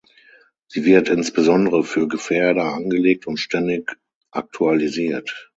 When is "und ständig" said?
3.27-3.95